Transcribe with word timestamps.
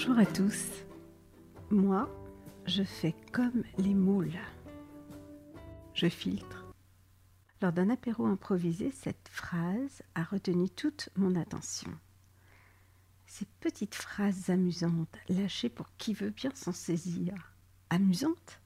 Bonjour 0.00 0.18
à 0.20 0.26
tous. 0.26 0.68
Moi, 1.72 2.08
je 2.66 2.84
fais 2.84 3.16
comme 3.32 3.64
les 3.78 3.94
moules. 3.94 4.38
Je 5.92 6.08
filtre. 6.08 6.72
Lors 7.60 7.72
d'un 7.72 7.90
apéro 7.90 8.24
improvisé, 8.26 8.92
cette 8.92 9.28
phrase 9.28 10.04
a 10.14 10.22
retenu 10.22 10.70
toute 10.70 11.08
mon 11.16 11.34
attention. 11.34 11.90
Ces 13.26 13.46
petites 13.58 13.96
phrases 13.96 14.50
amusantes, 14.50 15.18
lâchées 15.28 15.68
pour 15.68 15.88
qui 15.96 16.14
veut 16.14 16.30
bien 16.30 16.54
s'en 16.54 16.70
saisir. 16.70 17.52
Amusantes? 17.90 18.60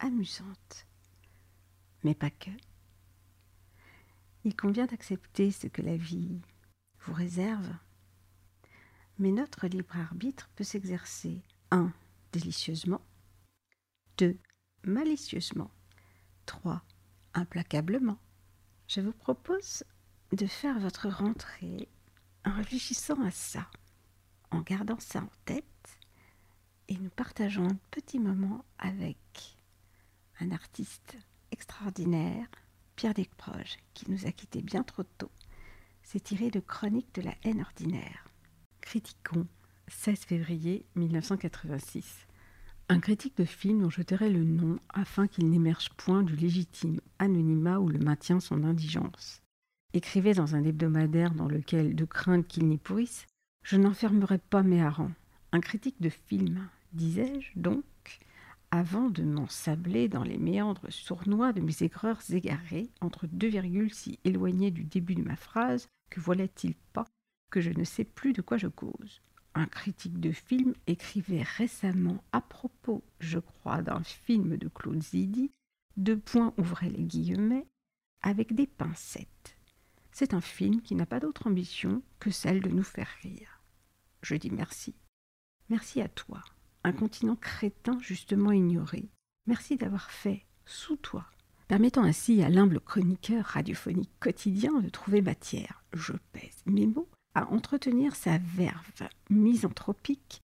Amusantes. 0.00 0.88
Mais 2.02 2.16
pas 2.16 2.30
que. 2.30 2.50
Il 4.42 4.56
convient 4.56 4.86
d'accepter 4.86 5.52
ce 5.52 5.68
que 5.68 5.82
la 5.82 5.96
vie 5.96 6.40
vous 7.02 7.12
réserve 7.12 7.72
mais 9.20 9.32
notre 9.32 9.66
libre 9.66 9.98
arbitre 9.98 10.48
peut 10.56 10.64
s'exercer 10.64 11.42
1. 11.70 11.92
délicieusement, 12.32 13.02
2. 14.16 14.38
malicieusement, 14.82 15.70
3. 16.46 16.82
implacablement. 17.34 18.18
Je 18.88 19.02
vous 19.02 19.12
propose 19.12 19.84
de 20.32 20.46
faire 20.46 20.80
votre 20.80 21.10
rentrée 21.10 21.86
en 22.46 22.52
réfléchissant 22.54 23.20
à 23.22 23.30
ça, 23.30 23.70
en 24.50 24.62
gardant 24.62 24.98
ça 24.98 25.20
en 25.20 25.30
tête, 25.44 25.66
et 26.88 26.96
nous 26.96 27.10
partageons 27.10 27.68
un 27.68 27.78
petit 27.90 28.18
moment 28.18 28.64
avec 28.78 29.18
un 30.40 30.50
artiste 30.50 31.18
extraordinaire, 31.50 32.46
Pierre 32.96 33.12
Desproges, 33.12 33.76
qui 33.92 34.10
nous 34.10 34.26
a 34.26 34.32
quittés 34.32 34.62
bien 34.62 34.82
trop 34.82 35.04
tôt. 35.04 35.30
C'est 36.02 36.20
tiré 36.20 36.50
de 36.50 36.60
Chronique 36.60 37.14
de 37.14 37.20
la 37.20 37.34
haine 37.44 37.60
ordinaire. 37.60 38.29
Critiquons, 38.80 39.46
16 39.88 40.20
février 40.20 40.84
1986. 40.96 42.26
Un 42.88 42.98
critique 42.98 43.36
de 43.36 43.44
film 43.44 43.82
dont 43.82 43.90
je 43.90 44.02
tairai 44.02 44.30
le 44.30 44.42
nom 44.42 44.78
afin 44.88 45.28
qu'il 45.28 45.48
n'émerge 45.48 45.90
point 45.90 46.22
du 46.22 46.34
légitime 46.34 47.00
anonymat 47.18 47.78
où 47.78 47.88
le 47.88 47.98
maintient 47.98 48.40
son 48.40 48.64
indigence. 48.64 49.42
Écrivait 49.92 50.34
dans 50.34 50.56
un 50.56 50.64
hebdomadaire 50.64 51.34
dans 51.34 51.46
lequel, 51.46 51.94
de 51.94 52.04
crainte 52.04 52.48
qu'il 52.48 52.66
n'y 52.66 52.78
pourrisse, 52.78 53.26
je 53.62 53.76
n'enfermerai 53.76 54.38
pas 54.38 54.62
mes 54.62 54.82
harengs. 54.82 55.12
Un 55.52 55.60
critique 55.60 56.00
de 56.00 56.08
film, 56.08 56.68
disais-je 56.92 57.50
donc, 57.56 57.84
avant 58.70 59.10
de 59.10 59.22
m'ensabler 59.22 60.08
dans 60.08 60.24
les 60.24 60.38
méandres 60.38 60.90
sournois 60.90 61.52
de 61.52 61.60
mes 61.60 61.82
aigreurs 61.82 62.20
égarées, 62.32 62.88
entre 63.00 63.26
deux 63.26 63.48
virgules 63.48 63.92
si 63.92 64.18
éloignées 64.24 64.70
du 64.70 64.84
début 64.84 65.14
de 65.14 65.22
ma 65.22 65.36
phrase 65.36 65.88
que 66.08 66.20
voilà-t-il 66.20 66.74
pas 66.92 67.06
que 67.50 67.60
je 67.60 67.70
ne 67.70 67.84
sais 67.84 68.04
plus 68.04 68.32
de 68.32 68.42
quoi 68.42 68.56
je 68.56 68.68
cause. 68.68 69.20
Un 69.54 69.66
critique 69.66 70.20
de 70.20 70.30
film 70.30 70.74
écrivait 70.86 71.42
récemment 71.42 72.22
à 72.32 72.40
propos, 72.40 73.02
je 73.18 73.38
crois, 73.38 73.82
d'un 73.82 74.02
film 74.04 74.56
de 74.56 74.68
Claude 74.68 75.02
Zidi, 75.02 75.50
deux 75.96 76.18
points 76.18 76.54
ouvraient 76.56 76.90
les 76.90 77.02
guillemets, 77.02 77.66
avec 78.22 78.54
des 78.54 78.66
pincettes. 78.66 79.56
C'est 80.12 80.34
un 80.34 80.40
film 80.40 80.82
qui 80.82 80.94
n'a 80.94 81.06
pas 81.06 81.20
d'autre 81.20 81.46
ambition 81.46 82.02
que 82.18 82.30
celle 82.30 82.60
de 82.60 82.70
nous 82.70 82.82
faire 82.84 83.08
rire. 83.22 83.60
Je 84.22 84.34
dis 84.36 84.50
merci. 84.50 84.94
Merci 85.68 86.00
à 86.00 86.08
toi, 86.08 86.42
un 86.84 86.92
continent 86.92 87.36
crétin 87.36 87.98
justement 88.00 88.52
ignoré. 88.52 89.08
Merci 89.46 89.76
d'avoir 89.76 90.10
fait, 90.10 90.46
sous 90.66 90.96
toi, 90.96 91.26
permettant 91.68 92.04
ainsi 92.04 92.42
à 92.42 92.50
l'humble 92.50 92.80
chroniqueur 92.80 93.44
radiophonique 93.44 94.10
quotidien 94.20 94.80
de 94.80 94.88
trouver 94.88 95.22
matière, 95.22 95.84
je 95.92 96.12
pèse 96.32 96.62
mes 96.66 96.86
mots, 96.86 97.08
à 97.34 97.50
entretenir 97.52 98.16
sa 98.16 98.38
verve 98.38 99.08
misanthropique 99.28 100.40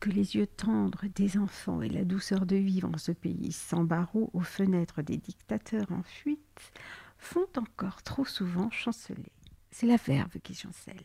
que 0.00 0.10
les 0.10 0.36
yeux 0.36 0.46
tendres 0.46 1.04
des 1.14 1.36
enfants 1.36 1.82
et 1.82 1.88
la 1.88 2.04
douceur 2.04 2.46
de 2.46 2.56
vivre 2.56 2.88
en 2.92 2.98
ce 2.98 3.12
pays 3.12 3.52
sans 3.52 3.84
barreaux 3.84 4.30
aux 4.32 4.40
fenêtres 4.40 5.02
des 5.02 5.18
dictateurs 5.18 5.90
en 5.92 6.02
fuite 6.02 6.72
font 7.18 7.48
encore 7.56 8.02
trop 8.02 8.24
souvent 8.24 8.70
chanceler. 8.70 9.32
C'est 9.70 9.86
la 9.86 9.96
verve 9.96 10.40
qui 10.42 10.54
chancelle. 10.54 10.96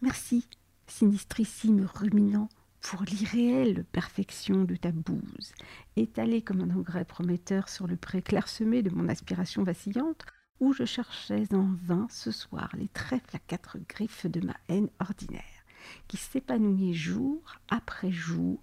Merci, 0.00 0.48
sinistrissime 0.86 1.88
ruminant, 1.92 2.48
pour 2.80 3.02
l'irréelle 3.02 3.84
perfection 3.84 4.64
de 4.64 4.76
ta 4.76 4.92
bouse, 4.92 5.52
étalée 5.96 6.42
comme 6.42 6.60
un 6.60 6.70
engrais 6.70 7.04
prometteur 7.04 7.68
sur 7.68 7.88
le 7.88 7.96
pré 7.96 8.22
clairsemé 8.22 8.82
de 8.82 8.90
mon 8.90 9.08
aspiration 9.08 9.64
vacillante, 9.64 10.24
où 10.60 10.72
je 10.72 10.84
cherchais 10.84 11.52
en 11.54 11.68
vain 11.82 12.06
ce 12.10 12.30
soir 12.30 12.70
les 12.76 12.88
trèfles 12.88 13.36
à 13.36 13.38
quatre 13.38 13.78
griffes 13.88 14.26
de 14.26 14.44
ma 14.44 14.56
haine 14.68 14.88
ordinaire, 15.00 15.42
qui 16.08 16.16
s'épanouit 16.16 16.94
jour 16.94 17.40
après 17.68 18.10
jour 18.10 18.60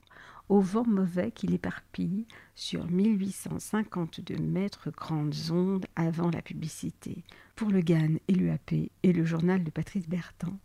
au 0.49 0.59
vent 0.59 0.85
mauvais 0.85 1.31
qui 1.31 1.47
l'éparpille 1.47 2.25
sur 2.53 2.85
1852 2.85 4.37
mètres 4.37 4.91
grandes 4.91 5.35
ondes 5.51 5.85
avant 5.95 6.29
la 6.29 6.41
publicité, 6.41 7.23
pour 7.55 7.71
le 7.71 7.81
GAN 7.81 8.15
et 8.27 8.33
l'UAP 8.33 8.73
et 8.73 9.13
le 9.13 9.25
journal 9.25 9.63
de 9.63 9.71
Patrice 9.71 10.07
Bertin. 10.07 10.57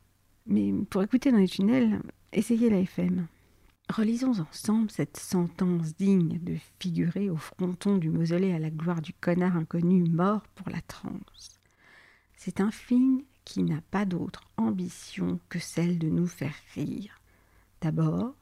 Mais 0.47 0.73
pour 0.91 1.03
écouter 1.03 1.33
dans 1.33 1.39
les 1.39 1.49
tunnels, 1.49 2.01
essayez 2.33 2.71
la 2.71 2.81
FM. 2.81 3.27
Relisons 3.91 4.39
ensemble 4.39 4.89
cette 4.89 5.17
sentence 5.17 5.97
digne 5.97 6.39
de 6.39 6.55
figurer 6.79 7.29
au 7.29 7.37
fronton 7.37 7.99
du 7.99 8.09
mausolée 8.09 8.53
à 8.53 8.61
la 8.61 8.71
gloire 8.71 9.03
du 9.03 9.13
connard 9.13 9.57
inconnu 9.57 10.05
mort 10.05 10.43
pour 10.55 10.71
la 10.71 10.81
transe. 10.81 11.61
C'est 12.37 12.61
un 12.61 12.71
film 12.71 13.23
qui 13.45 13.65
n'a 13.65 13.81
pas 13.91 14.05
d'autre 14.05 14.45
ambition 14.57 15.41
que 15.49 15.59
celle 15.59 15.99
de 15.99 16.09
nous 16.09 16.29
faire 16.29 16.55
rire. 16.77 17.21
D'abord, 17.81 18.37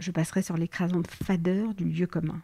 je 0.00 0.10
passerai 0.10 0.42
sur 0.42 0.58
l'écrasante 0.58 1.06
fadeur 1.06 1.72
du 1.72 1.86
lieu 1.86 2.06
commun. 2.06 2.42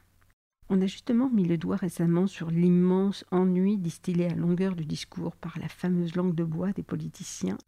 On 0.70 0.80
a 0.80 0.86
justement 0.86 1.28
mis 1.28 1.44
le 1.44 1.58
doigt 1.58 1.76
récemment 1.76 2.26
sur 2.26 2.50
l'immense 2.50 3.26
ennui 3.30 3.76
distillé 3.76 4.30
à 4.30 4.34
longueur 4.34 4.76
de 4.76 4.82
discours 4.82 5.36
par 5.36 5.58
la 5.58 5.68
fameuse 5.68 6.16
langue 6.16 6.34
de 6.34 6.44
bois 6.44 6.72
des 6.72 6.82
politiciens 6.82 7.58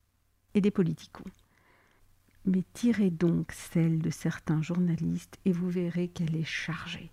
et 0.54 0.62
des 0.62 0.70
politicons. 0.70 1.30
Mais 2.48 2.64
tirez 2.72 3.10
donc 3.10 3.52
celle 3.52 3.98
de 3.98 4.08
certains 4.08 4.62
journalistes 4.62 5.38
et 5.44 5.52
vous 5.52 5.68
verrez 5.68 6.08
qu'elle 6.08 6.34
est 6.34 6.44
chargée. 6.44 7.10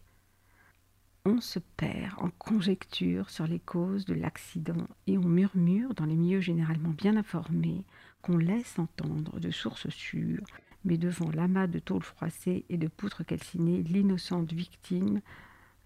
On 1.26 1.42
se 1.42 1.60
perd 1.60 2.14
en 2.20 2.30
conjectures 2.30 3.30
sur 3.30 3.46
les 3.46 3.60
causes 3.60 4.06
de 4.06 4.14
l'accident 4.14 4.88
et 5.08 5.18
on 5.18 5.26
murmure 5.28 5.94
dans 5.94 6.06
les 6.06 6.16
milieux 6.16 6.40
généralement 6.40 6.92
bien 6.92 7.18
informés 7.18 7.84
qu'on 8.22 8.38
laisse 8.38 8.80
entendre 8.80 9.42
de 9.42 9.52
sources 9.52 9.90
sûres, 9.90 10.46
mais 10.86 10.98
devant 10.98 11.30
l'amas 11.32 11.68
de 11.68 11.80
tôle 11.80 12.04
froissée 12.04 12.64
et 12.70 12.78
de 12.78 12.88
poutres 12.88 13.26
calcinées, 13.26 13.84
l'innocente 13.84 14.54
victime 14.54 15.20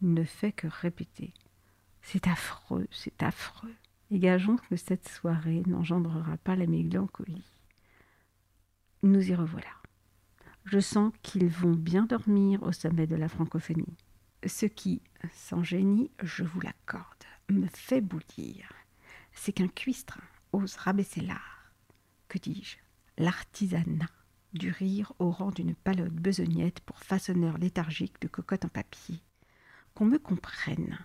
ne 0.03 0.25
fait 0.25 0.51
que 0.51 0.67
répéter. 0.67 1.33
C'est 2.03 2.27
affreux, 2.27 2.85
c'est 2.91 3.23
affreux. 3.23 3.73
Et 4.11 4.19
gageons 4.19 4.57
que 4.69 4.75
cette 4.75 5.09
soirée 5.09 5.63
n'engendrera 5.65 6.37
pas 6.37 6.55
la 6.55 6.67
mélancolie. 6.67 7.58
Nous 9.01 9.31
y 9.31 9.33
revoilà. 9.33 9.71
Je 10.65 10.79
sens 10.79 11.13
qu'ils 11.23 11.47
vont 11.47 11.73
bien 11.73 12.03
dormir 12.03 12.61
au 12.63 12.73
sommet 12.73 13.07
de 13.07 13.15
la 13.15 13.29
francophonie. 13.29 13.95
Ce 14.45 14.65
qui, 14.65 15.01
sans 15.31 15.63
génie, 15.63 16.11
je 16.21 16.43
vous 16.43 16.59
l'accorde, 16.59 17.23
me 17.49 17.67
fait 17.67 18.01
bouillir, 18.01 18.69
c'est 19.31 19.53
qu'un 19.53 19.69
cuistre 19.69 20.19
ose 20.51 20.75
rabaisser 20.75 21.21
l'art. 21.21 21.71
Que 22.27 22.37
dis-je? 22.39 22.75
L'artisanat 23.17 24.09
du 24.51 24.69
rire 24.69 25.13
au 25.19 25.31
rang 25.31 25.51
d'une 25.51 25.75
palote 25.75 26.11
besognette 26.11 26.81
pour 26.81 26.99
façonneur 26.99 27.57
léthargique 27.57 28.21
de 28.21 28.27
cocotte 28.27 28.65
en 28.65 28.69
papier. 28.69 29.21
Qu'on 29.93 30.05
me 30.05 30.19
comprenne. 30.19 30.99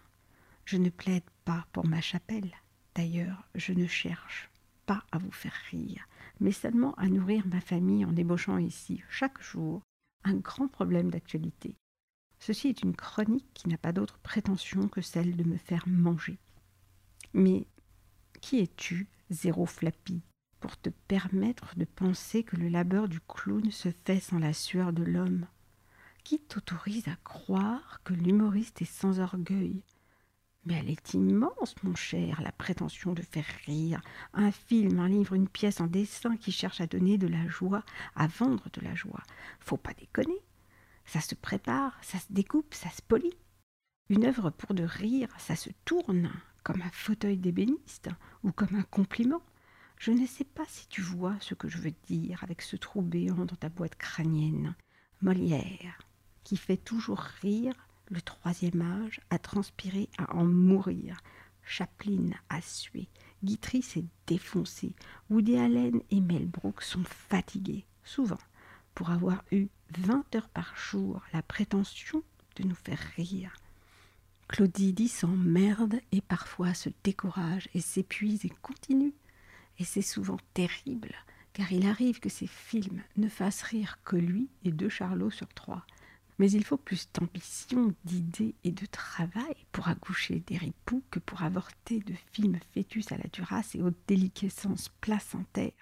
Je 0.64 0.78
ne 0.78 0.90
plaide 0.90 1.30
pas 1.44 1.64
pour 1.72 1.86
ma 1.86 2.00
chapelle. 2.00 2.50
D'ailleurs, 2.96 3.46
je 3.54 3.72
ne 3.72 3.86
cherche 3.86 4.50
pas 4.86 5.04
à 5.12 5.18
vous 5.18 5.32
faire 5.32 5.56
rire, 5.70 6.06
mais 6.40 6.52
seulement 6.52 6.94
à 6.94 7.08
nourrir 7.08 7.46
ma 7.46 7.60
famille 7.60 8.04
en 8.04 8.12
débauchant 8.12 8.58
ici, 8.58 9.02
chaque 9.08 9.40
jour, 9.42 9.82
un 10.24 10.34
grand 10.34 10.68
problème 10.68 11.10
d'actualité. 11.10 11.76
Ceci 12.38 12.68
est 12.68 12.82
une 12.82 12.94
chronique 12.94 13.48
qui 13.54 13.68
n'a 13.68 13.78
pas 13.78 13.92
d'autre 13.92 14.18
prétention 14.18 14.88
que 14.88 15.00
celle 15.00 15.36
de 15.36 15.44
me 15.44 15.56
faire 15.56 15.84
manger. 15.86 16.38
Mais 17.32 17.66
qui 18.40 18.60
es-tu, 18.60 19.08
zéro 19.30 19.66
flappy, 19.66 20.22
pour 20.60 20.76
te 20.76 20.90
permettre 20.90 21.76
de 21.76 21.84
penser 21.84 22.42
que 22.42 22.56
le 22.56 22.68
labeur 22.68 23.08
du 23.08 23.20
clown 23.20 23.70
se 23.70 23.90
fait 24.04 24.20
sans 24.20 24.38
la 24.38 24.52
sueur 24.52 24.92
de 24.92 25.02
l'homme? 25.02 25.46
Qui 26.22 26.40
t'autorise 26.40 27.08
à 27.08 27.16
croire 27.16 28.00
que 28.04 28.14
l'humoriste 28.14 28.80
est 28.82 28.86
sans 28.86 29.20
orgueil, 29.20 29.82
mais 30.66 30.74
elle 30.74 30.90
est 30.90 31.14
immense, 31.14 31.74
mon 31.82 31.94
cher, 31.94 32.40
la 32.42 32.52
prétention 32.52 33.12
de 33.12 33.22
faire 33.22 33.46
rire. 33.66 34.00
Un 34.32 34.50
film, 34.50 34.98
un 34.98 35.08
livre, 35.08 35.34
une 35.34 35.48
pièce, 35.48 35.80
un 35.80 35.86
dessin 35.86 36.36
qui 36.36 36.52
cherche 36.52 36.80
à 36.80 36.86
donner 36.86 37.18
de 37.18 37.26
la 37.26 37.46
joie, 37.46 37.84
à 38.16 38.26
vendre 38.26 38.68
de 38.72 38.80
la 38.80 38.94
joie. 38.94 39.22
Faut 39.60 39.76
pas 39.76 39.92
déconner. 39.94 40.40
Ça 41.04 41.20
se 41.20 41.34
prépare, 41.34 41.98
ça 42.02 42.18
se 42.18 42.32
découpe, 42.32 42.74
ça 42.74 42.90
se 42.90 43.02
polit. 43.02 43.36
Une 44.08 44.24
œuvre 44.24 44.50
pour 44.50 44.74
de 44.74 44.84
rire, 44.84 45.28
ça 45.38 45.56
se 45.56 45.70
tourne, 45.84 46.30
comme 46.62 46.80
un 46.82 46.90
fauteuil 46.92 47.36
d'ébéniste, 47.36 48.08
ou 48.42 48.52
comme 48.52 48.74
un 48.74 48.82
compliment. 48.82 49.42
Je 49.98 50.10
ne 50.10 50.26
sais 50.26 50.44
pas 50.44 50.64
si 50.66 50.88
tu 50.88 51.02
vois 51.02 51.36
ce 51.40 51.54
que 51.54 51.68
je 51.68 51.78
veux 51.78 51.94
dire 52.06 52.42
avec 52.42 52.62
ce 52.62 52.76
trou 52.76 53.02
béant 53.02 53.44
dans 53.44 53.56
ta 53.56 53.68
boîte 53.68 53.96
crânienne. 53.96 54.74
Molière, 55.22 55.98
qui 56.42 56.56
fait 56.56 56.76
toujours 56.76 57.20
rire 57.20 57.74
le 58.10 58.20
troisième 58.20 58.82
âge 58.82 59.20
à 59.30 59.38
transpirer, 59.38 60.08
à 60.18 60.34
en 60.34 60.44
mourir. 60.44 61.18
Chaplin 61.66 62.30
a 62.50 62.60
sué, 62.60 63.08
Guitry 63.42 63.82
s'est 63.82 64.04
défoncé, 64.26 64.94
Woody 65.30 65.56
Allen 65.56 66.00
et 66.10 66.20
Mel 66.20 66.46
Brooks 66.46 66.82
sont 66.82 67.04
fatigués, 67.04 67.86
souvent, 68.04 68.38
pour 68.94 69.10
avoir 69.10 69.42
eu 69.50 69.68
vingt 69.98 70.34
heures 70.34 70.48
par 70.48 70.76
jour 70.76 71.22
la 71.32 71.42
prétention 71.42 72.22
de 72.56 72.64
nous 72.64 72.74
faire 72.74 73.00
rire. 73.16 73.54
Claudie 74.48 75.08
s'emmerde 75.08 76.00
et 76.12 76.20
parfois 76.20 76.74
se 76.74 76.90
décourage 77.02 77.68
et 77.74 77.80
s'épuise 77.80 78.44
et 78.44 78.52
continue. 78.62 79.14
Et 79.78 79.84
c'est 79.84 80.02
souvent 80.02 80.38
terrible, 80.52 81.14
car 81.52 81.72
il 81.72 81.86
arrive 81.86 82.20
que 82.20 82.28
ces 82.28 82.46
films 82.46 83.02
ne 83.16 83.28
fassent 83.28 83.62
rire 83.62 83.98
que 84.04 84.16
lui 84.16 84.48
et 84.64 84.70
deux 84.70 84.88
Charlots 84.88 85.30
sur 85.30 85.48
trois. 85.48 85.84
Mais 86.38 86.50
il 86.50 86.64
faut 86.64 86.76
plus 86.76 87.08
d'ambition, 87.12 87.94
d'idées 88.04 88.54
et 88.64 88.72
de 88.72 88.86
travail 88.86 89.54
pour 89.70 89.88
accoucher 89.88 90.42
des 90.46 90.56
ripoux 90.56 91.02
que 91.10 91.20
pour 91.20 91.42
avorter 91.42 92.00
de 92.00 92.14
films 92.32 92.58
fœtus 92.72 93.12
à 93.12 93.16
la 93.16 93.28
durace 93.32 93.74
et 93.74 93.82
aux 93.82 93.92
déliquescences 94.08 94.90
placentaires, 95.00 95.72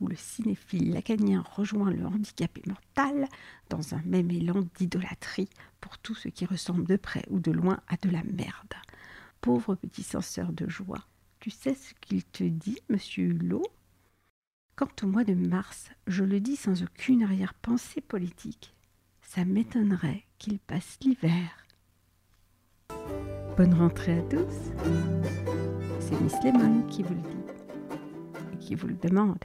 où 0.00 0.08
le 0.08 0.16
cinéphile 0.16 0.92
lacanien 0.92 1.44
rejoint 1.52 1.90
le 1.90 2.04
handicapé 2.06 2.62
mental 2.66 3.28
dans 3.68 3.94
un 3.94 4.02
même 4.02 4.30
élan 4.30 4.62
d'idolâtrie 4.76 5.48
pour 5.80 5.98
tout 5.98 6.14
ce 6.14 6.28
qui 6.28 6.44
ressemble 6.44 6.84
de 6.84 6.96
près 6.96 7.24
ou 7.30 7.38
de 7.38 7.52
loin 7.52 7.80
à 7.86 7.96
de 7.96 8.10
la 8.10 8.24
merde. 8.24 8.74
Pauvre 9.40 9.74
petit 9.76 10.02
censeur 10.02 10.52
de 10.52 10.68
joie, 10.68 11.06
tu 11.38 11.50
sais 11.50 11.74
ce 11.74 11.94
qu'il 12.00 12.24
te 12.24 12.44
dit, 12.44 12.78
monsieur 12.88 13.24
Hulot? 13.24 13.62
Quant 14.76 14.90
au 15.02 15.06
mois 15.06 15.24
de 15.24 15.34
mars, 15.34 15.90
je 16.06 16.24
le 16.24 16.40
dis 16.40 16.56
sans 16.56 16.82
aucune 16.82 17.22
arrière-pensée 17.22 18.00
politique 18.00 18.74
ça 19.32 19.44
m'étonnerait 19.44 20.24
qu'il 20.38 20.58
passe 20.58 20.98
l'hiver. 21.02 21.64
Bonne 23.56 23.74
rentrée 23.74 24.18
à 24.18 24.22
tous. 24.22 24.72
C'est 26.00 26.20
Miss 26.20 26.34
Lemon 26.42 26.82
qui 26.88 27.04
vous 27.04 27.14
le 27.14 27.20
dit 27.20 27.52
et 28.52 28.56
qui 28.56 28.74
vous 28.74 28.88
le 28.88 28.96
demande. 28.96 29.38